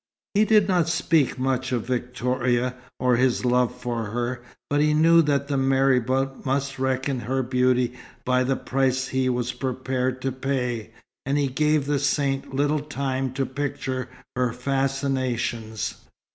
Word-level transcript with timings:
He 0.33 0.45
did 0.45 0.67
not 0.67 0.89
speak 0.89 1.37
much 1.37 1.71
of 1.71 1.85
Victoria, 1.85 2.73
or 2.99 3.17
his 3.17 3.45
love 3.45 3.75
for 3.79 4.05
her, 4.05 4.41
but 4.67 4.81
he 4.81 4.95
knew 4.95 5.21
that 5.21 5.47
the 5.47 5.57
marabout 5.57 6.43
must 6.43 6.79
reckon 6.79 7.19
her 7.19 7.43
beauty 7.43 7.93
by 8.25 8.43
the 8.43 8.55
price 8.55 9.09
he 9.09 9.29
was 9.29 9.51
prepared 9.51 10.19
to 10.23 10.31
pay; 10.31 10.89
and 11.23 11.37
he 11.37 11.49
gave 11.49 11.85
the 11.85 11.99
saint 11.99 12.51
little 12.51 12.79
time 12.79 13.31
to 13.33 13.45
picture 13.45 14.09
her 14.35 14.51
fascinations. 14.51 15.93